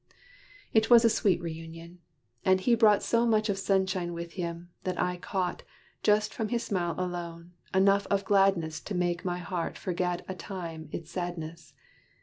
[0.73, 1.99] It was a sweet reunion:
[2.43, 5.61] and he brought So much of sunshine with him, that I caught,
[6.01, 10.89] Just from his smile alone, enough of gladness To make my heart forget a time
[10.91, 11.75] its sadness.